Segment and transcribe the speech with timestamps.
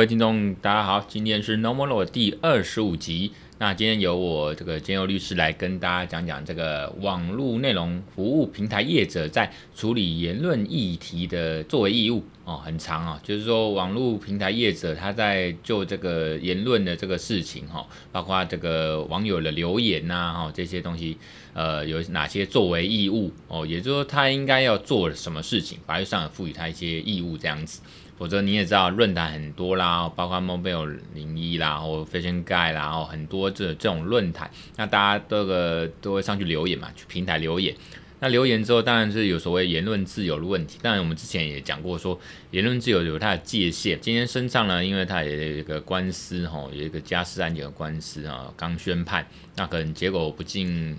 [0.00, 3.32] 各位听众，大家好，今天是 Normal Law 第二十五集。
[3.58, 21.18] 那今天由我这个兼佑律师来跟大家讲讲这个网络内容服务平台业者在处理言论议题的作为义务哦，很长啊、哦，就是说网络平台业者他在就这个言论的这个事情哈、哦，包括这个网友的留言呐、哈、哦、这些东西，
[21.52, 27.82] 呃，有哪些作为义务哦，也就是说他应该要做什么事情，法律上赋予他一些义务这样子。
[28.20, 37.74] 否则你也知道，论坛很多啦，包括 Mobile 零一啦，或 Fashion Guy 啦，哦，很多这这种论坛，那大家这个都会上去留言嘛，去平台留言。
[38.18, 40.78] 那留言之后，当然是有所谓言论自由的问题。
[40.82, 43.98] 当然，我们之前也讲过说，言论自由有它的界限。
[43.98, 50.94] 今天身上呢，因为它也有一个官司哈，有一个家事案件的官司啊，刚宣判，那可能结果不尽。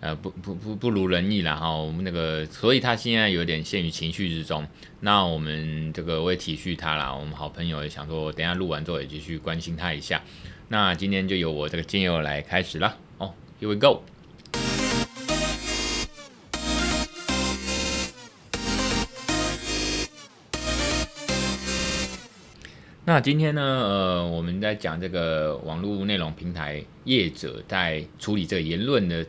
[0.00, 4.64] 呃，不不不不如人意啦哈，我们那个，所以他现在有点陷于情绪之中。
[5.00, 10.22] 那我们这个我也体恤他啦，我们好朋友也想说，等下录完之后也继续关心他一下。
[10.68, 14.02] 那今天就由我这个建友来开始了哦，Here we go。
[23.04, 29.26] 那今天呢，呃，我们在讲这个网络内容平台业者在处理这个言论的。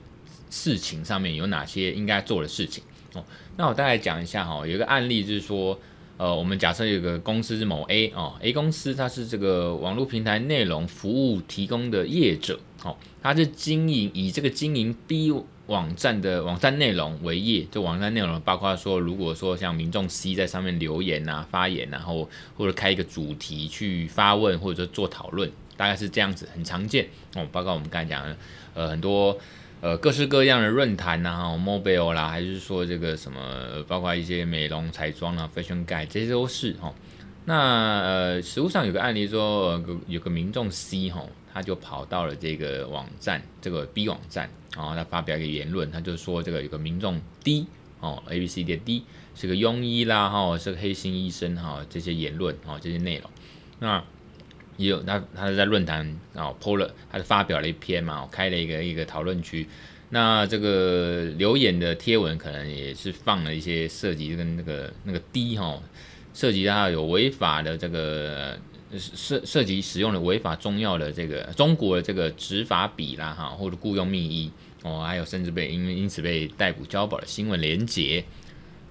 [0.49, 2.83] 事情上面有哪些应该做的事情
[3.13, 3.23] 哦？
[3.57, 5.79] 那我大概讲一下哈，有一个案例就是说，
[6.17, 15.31] 呃，我们假设有个公司是某 A 哦，A 公司它是这个网络平台内容服务提供的业者哦，它是经营以这个经营 B
[15.67, 22.27] 网站的网站内容为业，这网站内容包括说，如果说像民众 C 在上面留言啊、发言，然后
[22.57, 27.47] 或者开一个主题去发问或者说做讨论，大概是这样子，很常见哦。
[27.51, 28.37] 包括我们刚才讲的，
[28.73, 29.37] 呃，很多。
[29.81, 36.93] 呃，各式各样的论坛呐，哈，mobile 啦，还是说这个什么，包括一些美容彩妆啊，fashion guide 这些都是哈。
[37.45, 47.65] 那呃，实务上有个案例说，呃、有个民众 C 哈，他就跑到了这个网站，这个 B 网站，然后他发表一个言论，他就说这个有个民众 D
[48.01, 53.31] 哦，A B C D D 是个庸医啦，哈，是个黑心医生哈，这些言论哈，这些内容，
[53.79, 54.03] 那。
[54.79, 59.67] 也有他，他是在论坛啊 po 了，他是发表了一篇嘛，开了一个一个讨论区。
[60.09, 65.79] 那这个留言的贴文可能也是放了一些涉及跟那个那个 D 哈，
[66.33, 68.57] 涉及到有违法的这个
[68.97, 74.49] 涉涉及使用了违法中药的这个中国的这个执法笔啦哈，或者雇佣密医
[74.83, 78.23] 哦，还有甚至被因为因此被逮捕交保的新闻连结。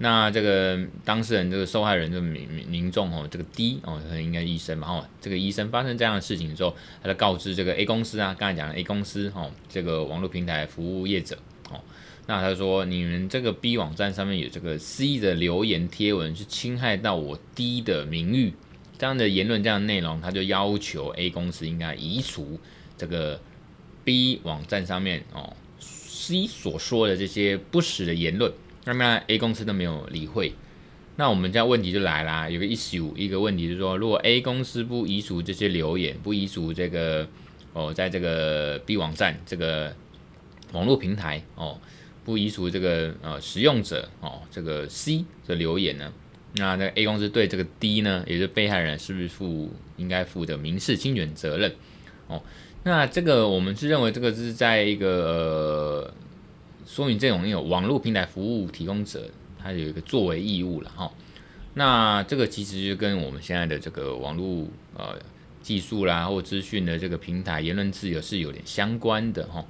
[0.00, 6.72] 那这个当事人，这个受害人，这个民民众哦，这个 D 哦，他应该医生嘛，哦，这个医生发生这样的事情之后，
[7.02, 11.36] 他就告知这个 A 公司啊，刚才讲的 A 公司哦，这个网络平台服务业者
[11.70, 11.80] 哦，
[12.26, 18.54] 那他说你们这个 B 网站上面有这个 C 的留言贴文是侵害到我 D 的名誉，
[18.98, 22.60] 这样的言论这样的内容，他就要求 A 公司应该移除
[22.96, 23.40] 这个
[24.04, 28.52] B 网站上面哦 C 所说的这些不实的言论。
[28.88, 30.54] 那么 A 公司都没有理会，
[31.16, 37.28] 那我们这样问题就来啦，有个 issue，一个问题就是说，如果 A 公司不移除这些留言，不移除这个
[37.74, 39.94] 哦，在这个 B 网站这个
[40.72, 41.78] 网络平台哦，
[42.24, 46.10] 不移除这个呃使用者哦这个 C 的留言呢，
[46.54, 51.74] 那那 A 公司对这个 D 呢，也就是被害人，是不是负应该负的民事侵权责任？
[52.28, 52.42] 哦，
[52.84, 56.14] 那这个我们是认为这个是在一个呃。
[56.88, 59.30] 说明这种有网络平台服务提供者，
[59.62, 61.12] 他有一个作为义务了哈。
[61.74, 64.66] 那这个其实就跟我们现在的这个网络
[64.96, 65.18] 呃
[65.60, 69.62] 技术啦，或资讯的这个平台言论自由是有点相关的哈。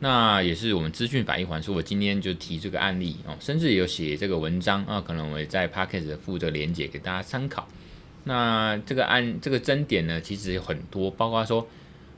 [0.00, 7.68] 那也是我们资讯法一环，所以我今天就提这个案例哦，甚至有写这个文章啊，可能我也在 Podcast 附这个连结给大家参考。
[8.24, 11.68] 那这个案这个争点呢，其实有很多，包括说。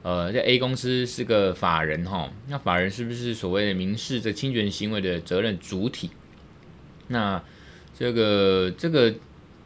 [0.03, 6.11] 呃，这 A 公司是个法人哈，那法人是不是所谓的民事的侵权行为的责任主体？
[7.09, 7.43] 那
[7.99, 9.12] 这个这个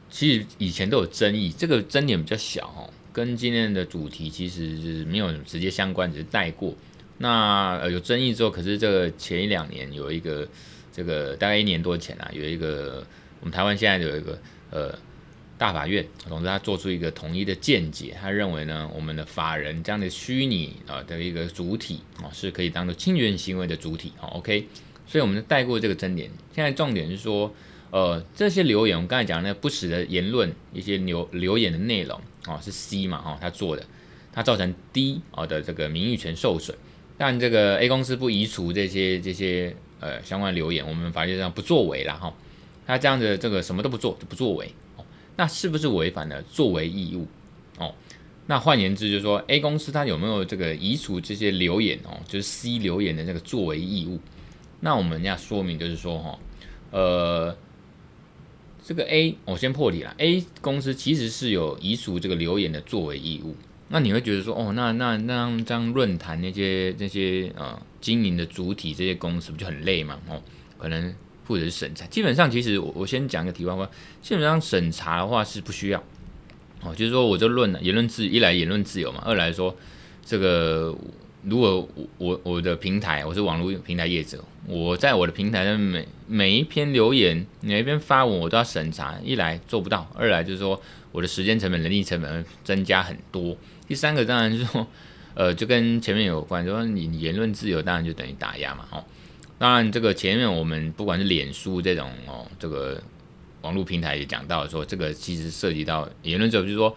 [0.08, 6.74] 其实以前都有争议，这个争点比较小哈，跟今天的主题其实是没有直接相关，只是带过。
[7.18, 10.48] 那呃有争议之后，可是这个前一两年有一个
[10.92, 13.06] 这个大概一年多前啊，有一个
[13.40, 14.38] 我们台湾现在有一个
[14.70, 14.98] 呃。
[15.62, 24.12] 大法院，总之他做出一个统一的见解，他认为呢，我们的法人这样的虚拟啊的一个主体啊，是可以当做侵权行为的主体。
[24.18, 24.66] 好，OK，
[25.06, 26.28] 所以我们就带过这个争点。
[26.52, 27.54] 现在重点是说，
[27.92, 33.86] 呃，这些留言，我们刚才讲的那不实的言论，一些留留言的内容，哦，是 C 嘛，哦，他做的，
[34.32, 36.76] 他造成 D 啊的这个名誉权受损，
[37.16, 42.34] 但这个 A 公司不移除这些这些呃相关留言，我们法律上不作为了哈，
[42.84, 44.68] 他这样的这个什么都不做就不作为。
[45.36, 47.26] 那是不是违反了作为义务？
[47.78, 47.94] 哦。
[48.46, 54.18] 那换言之，就是说 A 公司它有没有这个移除这些留言哦，就是 C 留言的这个作为义务？
[54.80, 56.38] 那我们要说明就是说哈，
[56.90, 57.56] 呃，
[58.84, 63.54] 这个 A 我先破题了，A 公司其实是有移除这个留言的作为义务。
[63.88, 70.18] 那你会觉得说，哦，那那那这样论坛那些那些呃经营的主体这些公司不就很累嘛？
[70.28, 70.42] 哦，
[70.78, 71.14] 可能
[71.46, 72.06] 或者是审查。
[72.06, 73.88] 基本上，其实我我先讲个题外话，
[74.20, 76.02] 基本上审查的话是不需要。
[76.82, 79.76] 哦，就是说，我就论言论自一来言论自由嘛，二来说，
[80.24, 80.92] 这个
[81.44, 90.80] 如果我我我的平台我是网络平台业者，我在我的平台上每每一篇留言每一篇发文我都要审查，一来做不到，二来就是说
[91.12, 93.56] 我的时间成本、人力成本会增加很多。
[93.86, 94.84] 第三个当然是说，
[95.34, 99.04] 呃，就跟前面有关，就说你言论自由当然就等于打压嘛，哦，
[99.62, 103.00] 当然这个前面我们不管是脸书这种哦，这个。
[103.60, 106.92] 网络平台也讲到说，这个其实涉及到言论自由，就是说，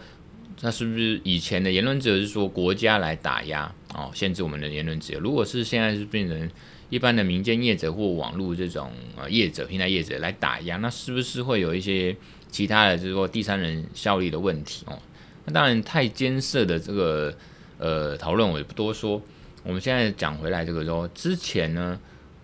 [0.62, 5.20] 那是不是以前的言论自由是说国家来打压哦，限制我们的言论自由？
[5.20, 6.50] 如果是现在是变成
[6.90, 12.16] 一般的民间业者或网络这种呃业者、平台业者来打压，那是不是会有一些
[12.50, 14.98] 其他的，就是说第三人效力的问题哦？
[15.44, 17.32] 那当然太艰涩的这个
[17.78, 19.22] 呃讨论我也不多说。
[19.62, 21.96] 我们现在讲回来这个说，之前呢，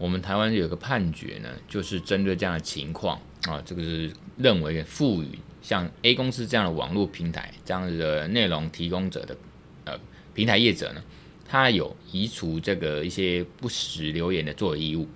[0.02, 3.20] 我们台湾有个判决呢，就是针对这样的情况。
[3.46, 9.36] 啊，这个是认为赋予像 A 公司这样的网络平台这样子的内容提供者的
[9.84, 9.96] 呃
[10.34, 11.00] 平台业者呢，
[11.48, 15.06] 他有移除这个一些不实留言的作为义务，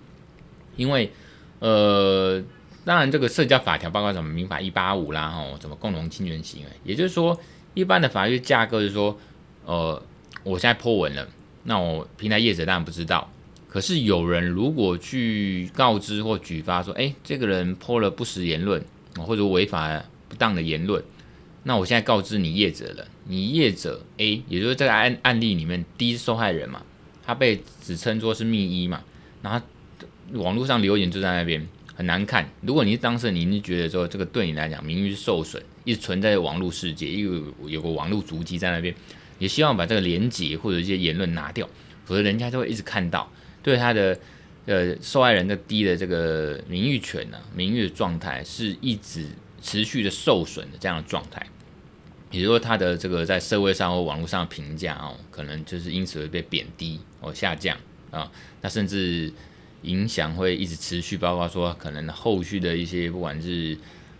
[0.76, 1.10] 因为
[1.58, 2.40] 呃，
[2.84, 7.36] 当然这个社交法条包括什么民法一八五啦，哦，什么共同侵权行为，也就是说，
[7.74, 9.18] 一般的法律架构是说，
[9.64, 10.00] 呃，
[10.44, 11.28] 我现在 po 文了，
[11.64, 13.28] 那我平台业者当然不知道。
[13.76, 18.82] 可是有人如果去告知或举发说，哎，这个人泼了不实言论，
[19.16, 21.04] 或者违法不当的言论，
[21.64, 26.80] 那我现在告知你业者了，你业者 A，也就是这个案案例里面第一受害人嘛，
[27.22, 29.02] 他被指称作是密医嘛，
[29.42, 29.60] 然后
[30.32, 32.48] 网络上留言就在那边很难看。
[32.62, 38.94] 如果你是当事人，你是觉得说这个对你来讲名誉受损，一直存在网络世界，又有，有个网络足迹在那边，
[39.38, 41.68] 也希望把这个连结或者一些言论拿掉，
[42.06, 43.30] 否则人家就会一直看到。
[43.66, 44.16] 对他的
[44.66, 49.26] 呃受害人的低的这个名誉权呢、名誉的状态是一直
[49.60, 51.44] 持续的受损的这样的状态，
[52.30, 57.76] 也就是说他的这个在社会上或网络上的评价哦，可能就是因此会被贬低或下降
[58.12, 58.30] 啊，
[58.60, 59.32] 那甚至
[59.82, 63.76] 影响会一直持续，包括说可能后续的一些不管是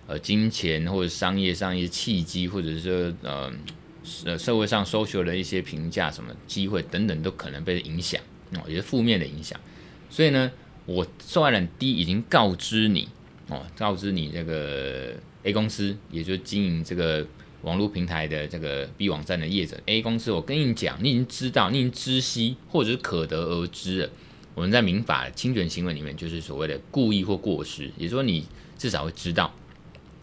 [0.09, 8.21] 呃金钱或者商业上一些契机，或者是说呃社会上 social 的一些评价什么机会等等，都可能被影响。
[8.55, 9.61] 哦，也是负面的影响，
[10.09, 10.51] 所以呢，
[10.87, 13.09] 我受害人 D 已经告知你
[13.49, 17.27] 哦，告知你这个 A 公司，也就是经营这个
[17.63, 24.11] 网络平台的这个 B 网站的业者 A 公司，我跟你讲，你已经知道，你已经知悉，或者是可得而知了。
[24.55, 28.47] 我们在民法侵权行为里面，就是所谓的故意或过失，也就是说你
[28.79, 29.53] 至少会知道，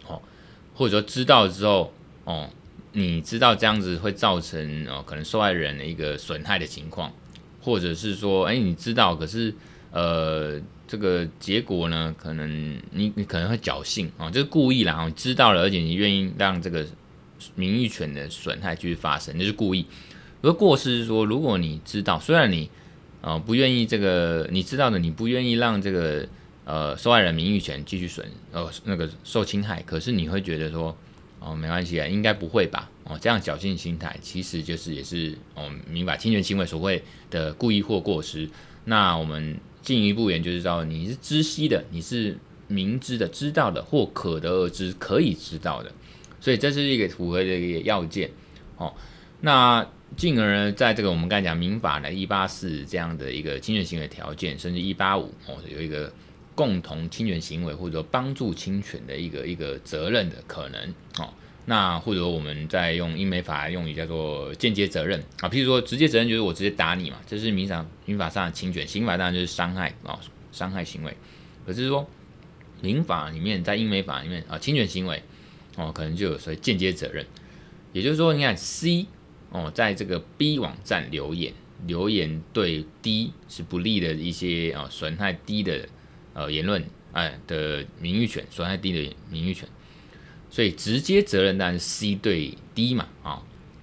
[0.08, 0.22] 哦，
[0.74, 2.50] 或者说知道之后，哦，
[2.94, 7.14] 你知道这样子会造成哦，可能受害人的一个损害的情况。
[7.64, 9.54] 或者是说，哎，你知道，可是，
[9.92, 16.86] 呃，这个结果呢，可能你你可能会侥幸啊，就是故意啦，你知道了，而且你愿意让这个
[17.56, 19.86] 名誉权的损害继续发生，那是故意。
[20.42, 22.70] 而过失是说，如果你知道，虽然你
[23.22, 26.28] 啊、不愿意这个，你知道的，你不愿意让这个
[26.66, 30.96] 呃受害人名誉权继续损，呃那个受侵害，可是你会觉得说。
[31.46, 32.90] 哦，没关系啊，应该不会吧？
[33.06, 38.50] 哦，这样侥幸心态其实就是也是哦，民法侵权行为所谓的故意或过失。
[38.86, 45.92] 那我们进一步研究知道，你是知悉的，你是明知的、知道的，或可得而知、可以知道的。
[46.40, 48.30] 所以这是一个符合的一个要件。
[48.78, 48.94] 哦，
[49.42, 56.12] 那进而呢，在这个我们刚才讲民法的一八四这样的一个侵权行为条件，甚至一八五哦，有一个。
[56.56, 60.80] 共同侵权行为或者帮助侵权的一个一个责任的可能
[61.18, 61.34] 哦，
[61.66, 70.20] 那或者我们再用英美法用语叫做间接责任啊，譬如说直接责任就是我直接打你嘛，这是民法民法上的侵权，刑法当然就是伤害啊，
[70.52, 71.16] 伤害行为。
[71.66, 72.08] 可是说
[72.82, 75.22] 民法里面在英美法里面啊，侵权行为
[75.76, 77.26] 哦，可能就有所谓间接责任，
[77.92, 79.06] 也就是说，你看 C
[79.50, 81.54] 哦，在这个 B 网站留言，
[81.88, 85.88] 留言对 D 是不利的一些啊，损害 D 的。
[86.36, 89.70] 呃，言论哎的名誉权，损害 D 的名誉权，
[90.54, 93.42] 所以直接责任当然是 C 对 D 嘛，啊、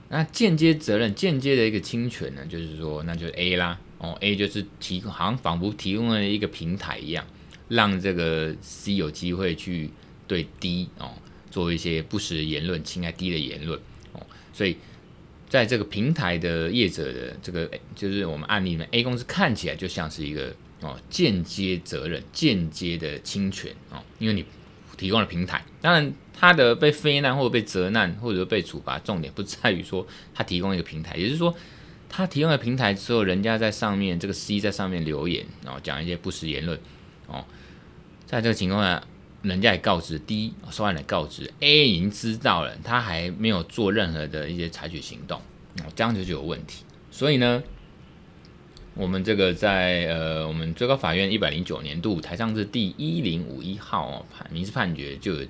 [0.09, 7.27] 那间接责任，间接的一个侵权呢，就是说那就是 A 啦，哦，A 就是提供，好像仿佛提供了一个平台一样，
[7.67, 9.91] 让这个 C 有机会去
[10.29, 11.11] 对 D 哦
[11.51, 13.77] 做一些不实言论，侵害 D 的言论，
[14.13, 14.77] 哦，所以
[15.49, 24.45] 在这个平台的业者的这个，就是我们案例里面，A 公司看起来就像是一个哦间接责任、间接的侵权哦，因为你
[25.01, 31.55] 提供了平台，当然他的被非难或者被责难或者被处罚，重点不在于说他提供一个平台，也就是说。
[32.13, 36.77] 他提供了平台之后，人家在上面这个 C 在上面留言，然后讲一些不实言论，
[37.29, 37.45] 哦，
[38.27, 39.01] 在这个情况下，
[39.43, 45.39] 人家也告知 D，受害人告知 A 已经知道了，他还没有做任何的一些采取行动，
[45.85, 46.83] 哦，这样子就有问题。
[47.13, 47.63] 所以呢，
[49.01, 55.47] 我们这个在呃，我们最高法院一百零九年度台上字第一零五一号哦判民事判决就有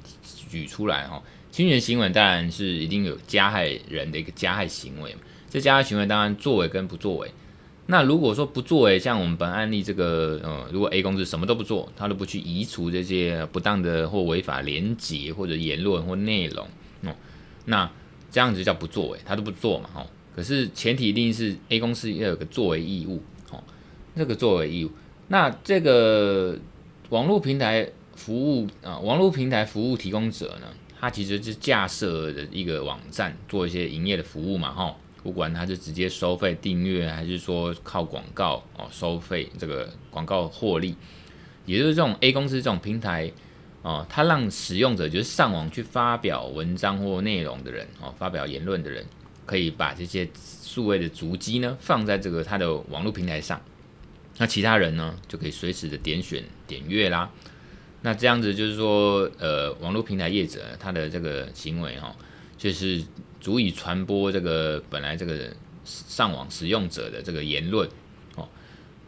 [0.49, 5.21] 举出来哦，侵权行为当然是一定有加害人的一个加害行为嘛。
[5.49, 7.29] 这加害行为当然作为跟不作为，
[7.87, 16.69] 那如果说不作为，像我们本案例这个，呃，如果 A 公司什么都不做，他都不去移除这些不当的或违法连结或者言论或内容，
[17.03, 17.17] 哦，
[17.65, 17.91] 那
[18.31, 23.21] 这样子叫不作为，他都不做嘛，哦，可是前提一定是 A 公司要有个作为义务，
[24.17, 24.91] 这个作为义务，
[25.29, 26.59] 那这个
[27.11, 30.67] 网络平台服务啊，网络平台服务提供者呢，
[30.99, 34.97] 他其实是架设的一个网站做一些营业的服务嘛，哈。
[35.23, 40.97] 不管他是直接收费订阅，还是说靠广告哦收费，这个广告获利，
[41.67, 43.31] 也就是这种 A 公司这种平台
[43.83, 49.05] 哦，它让使用者就是上网去发表文章或内容的人哦，发表言论的人，
[49.45, 53.61] 可以把这些数位的足迹呢放在这个他的网络平台上，
[54.41, 57.31] 那其他人呢就可以随时的点选点阅啦。
[58.03, 62.17] 那这样子就是说，呃，网络平台业者他的这个行为哈，
[62.59, 63.01] 就是。
[63.41, 65.51] 足以传播这个本来这个
[65.83, 67.89] 上网使用者的这个言论
[68.37, 68.47] 哦。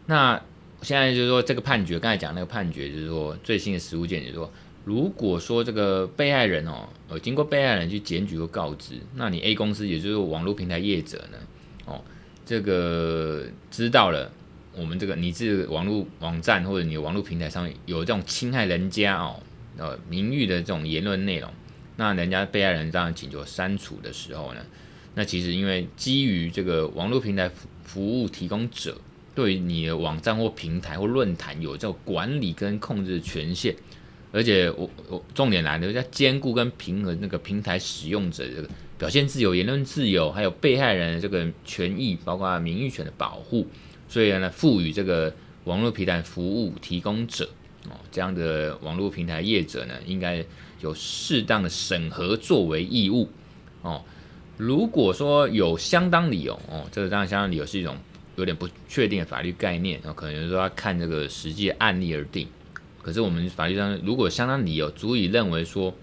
[0.06, 0.42] 那
[0.80, 4.50] 现在就是说这个判决，刚才讲那个判决就是说最新的实务见解，就是说
[4.86, 11.36] 如果说这个被害人哦，呃，经过被害人去检举或告知，那你 A 公司也就是网络平台业者呢，
[11.84, 12.02] 哦，
[12.46, 14.32] 这个知道了
[14.76, 19.40] 我们这个你是网络网站或者你网络平台上面有这种侵害人家哦
[19.76, 21.50] 呃名誉的这种言论内容。
[21.96, 24.60] 那人家被害人这样请求删除的时候呢，
[25.14, 27.50] 那其实因为基于这个网络平台
[27.84, 28.96] 服务提供者
[29.34, 33.74] 对你的网站或平台或论坛有这种管理跟控制权限，
[34.32, 43.66] 而且我我重点来了，要兼顾跟平衡那个平台使用者这个表现自由、言论自由，还有被害人这个权益，包括名誉权的保护，
[44.12, 45.32] 所以呢，赋予这个
[45.64, 47.48] 网络平台服务提供者
[47.88, 50.44] 哦这样的网络平台业者呢，应该。
[50.82, 53.28] 有适当的审核作为义务
[53.82, 54.02] 哦。
[54.56, 57.96] 如果说有相当理由哦，这个当然相当理由是一种
[58.34, 62.48] 有点不确定的法律概念，哦，可能说要看这个实际案例而定。
[63.00, 65.94] 可是我们法律上如果相当理由足以认为说，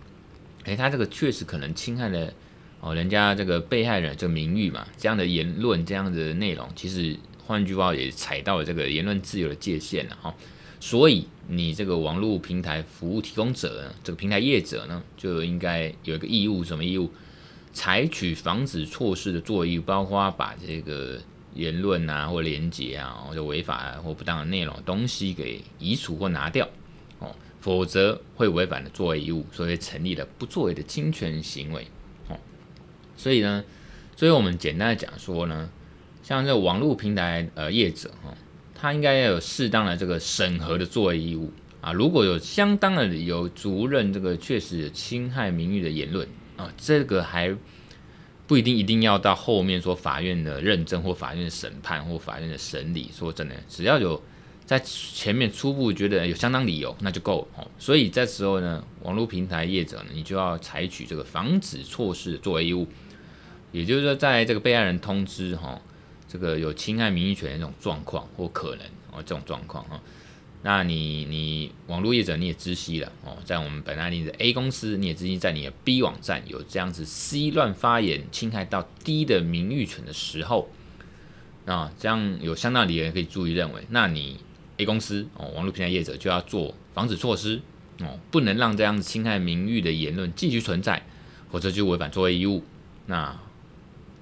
[0.63, 2.32] 诶，他这个确实可能侵害了
[2.80, 7.18] 哦人家这个被害人这个名誉嘛，这样的言论这样的内容，其实
[7.50, 10.36] 换句话也踩到了这个言论自由的界限了哈。
[10.79, 17.10] 所以，你这个网络平台服务提供者，这个平台业者呢，就应该有一个义务，什么义务？
[17.74, 21.20] 采取防止措施的作业，包括把这个
[21.56, 26.70] 言论啊，或连结啊，或者违法，或不当的内容东西给移除或拿掉
[27.18, 31.88] 哦，否则会违反的作为义务，所以成立了不作为的侵权行为
[32.27, 32.38] 哦。
[33.18, 33.63] 所以呢，
[34.15, 35.68] 所以我们简单的讲说呢，
[36.29, 38.31] 像这网络平台呃业者哈。
[38.75, 47.53] 他应该要有适当的这个审核的作为义务啊，如果有相当的理由足认这个确实侵害名誉的言论啊，这个还
[48.45, 53.09] 不一定一定要到后面说法院的认证或法院的审判或法院的审理。
[53.12, 54.21] 说真的，只要有
[54.65, 57.67] 在前面初步觉得有相当理由，那就够哦。
[57.79, 62.88] 所以这时候呢，网络平台业者呢，你就要采取这个防止措施作为义务，
[63.74, 65.81] 也就是说，在这个被害人通知哈。
[66.31, 70.00] 这个有侵害名誉权的这种状况或可能哦，这种状况哈，
[70.62, 80.69] 那你你网络业者你也知悉了哦，在我们本案例的 A 公司，你也知悉在你的 B 网站有这样子 C 乱发言侵害到 D 的名誉权的时候，
[81.65, 84.39] 啊，这样有相当理人可以注意认为，那你
[84.77, 87.59] A 公司哦，网络平台业者就要做防止措施
[88.01, 91.03] 哦，不能让这样子侵害名誉的言论继续存在，
[91.50, 92.63] 否则就违反作为义务，
[93.07, 93.39] 那。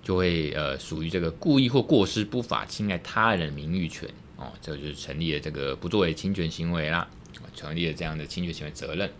[0.08, 7.06] 就会呃属于这个故意或过失不法侵害他人名誉权哦，这就是成立了这个不作为侵权行为啦，
[7.54, 9.12] 成立了这样的侵权行为责任。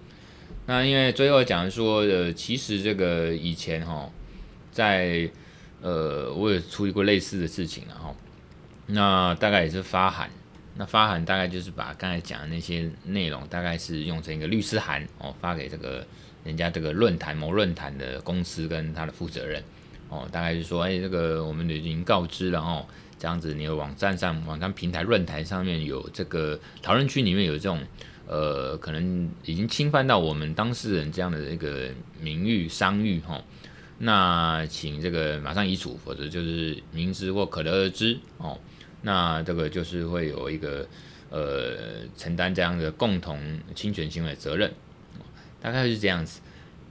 [0.66, 4.12] 那因为最后讲说呃，其实这个以前哈、哦，
[4.72, 5.30] 在
[5.82, 8.16] 呃我也处理过类似的事情了哈，
[8.86, 10.30] 那大概也是发函，
[10.78, 16.08] 那发函大概就是把刚才讲的那些内容，大概是用成一个律师函哦，发给这个
[16.46, 19.62] 人家这个论坛某论坛的公司跟他的负责人。
[20.10, 22.86] 哦，大概是说，哎，这个我们已经告知了哦，
[23.20, 27.82] 这样子你的网站上、网站平台、论坛上面有这个讨论区里面有这种，
[28.26, 31.90] 呃，可能已经侵犯到我们当事人这样的一个
[32.22, 33.44] 名誉、商誉哈、哦，
[33.98, 38.58] 那请这个马上移除，否则就是明知或可得而知哦，
[39.02, 40.88] 那这个就是会有一个
[41.30, 41.76] 呃
[42.16, 44.72] 承担这样的共同侵权行为责任，
[45.62, 46.40] 大概是这样子。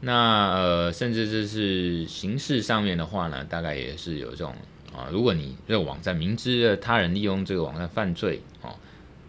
[0.07, 4.55] 那呃，甚至就是刑事上面的话呢，大概也是有这种
[4.95, 8.77] 啊，如果你这个网站明知他人利用这个网站犯罪哦，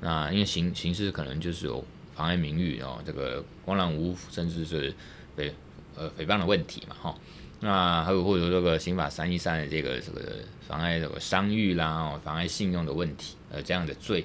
[0.02, 1.84] 那因为刑刑事可能就是有
[2.16, 4.94] 妨碍名誉哦，这个公然侮辱，甚至是
[5.36, 5.52] 诽
[5.96, 7.16] 呃诽谤的问题嘛哈、
[7.62, 10.36] 那还有或者这个刑法三一三的这个这个
[10.68, 14.24] 妨碍这个商誉啦，哦，妨碍信用的问题，呃，这样的罪。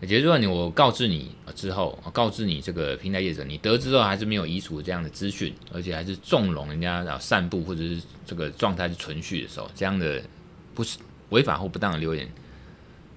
[0.00, 10.22] 也就是说，你我告知你之后，告知你这个平台业者，你得知之后还是没有移除这样的资讯，而且还是纵容人家然后散布或者是这个状态是存续的时候，这样的
[10.74, 10.98] 不是
[11.30, 12.30] 违法或不当的留言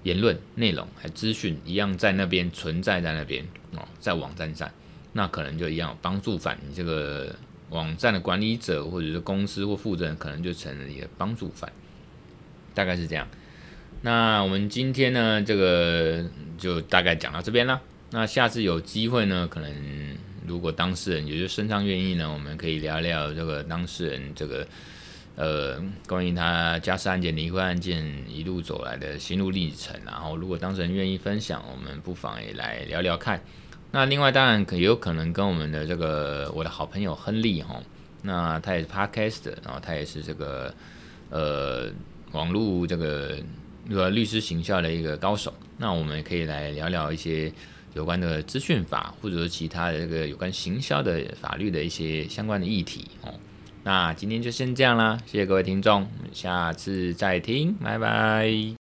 [0.04, 3.46] 言论内容还资讯一样在那边存在在那边
[3.76, 4.70] 哦，在网站上，
[5.12, 7.36] 那可能就一样帮助犯，你这个
[7.68, 11.70] 网站的管理者或者是公司或负责人可能就成了你的帮助犯，
[12.72, 13.28] 大概是这样。
[14.02, 16.24] 那我们今天呢，这个
[16.56, 17.78] 就大概讲到这边了。
[18.12, 19.70] 那下次有机会呢，可能
[20.46, 24.66] 如果当事人也就是身上愿意呢，我们可以聊聊这个当事人这个
[25.36, 25.78] 呃
[26.08, 29.94] 关于他家事案件、离婚案件一路走来的心路历程。
[30.06, 33.42] 然后，如果当事人愿意分享，我们不妨也来聊聊看。
[33.92, 37.78] 那另外，当然可也有可能跟我们的这个我的好朋友亨利哈，
[38.22, 40.74] 那他也是 Podcast，然后他也是这个
[41.28, 41.90] 呃
[42.32, 43.36] 网络这个。
[43.90, 47.52] 一个律师行销的一个高手，那我们可以来聊聊一些
[47.94, 53.34] 有关的资讯法，或者说其他的这个有关行销的法律的一些相关的议题哦。
[53.82, 58.76] 那今天就先这样啦，谢谢各位听众，我们下次再听，拜拜。